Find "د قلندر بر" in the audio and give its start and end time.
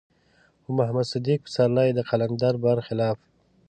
1.93-2.77